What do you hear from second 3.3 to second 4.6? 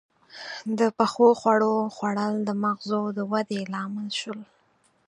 ودې لامل شول.